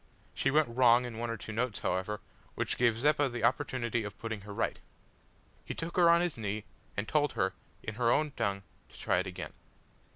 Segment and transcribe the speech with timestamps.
[0.33, 2.21] She went wrong in one or two notes, however,
[2.55, 4.79] which gave Zeppa the opportunity of putting her right.
[5.63, 6.63] He took her on his knee,
[6.97, 9.53] and told her, in her own tongue, to try it again.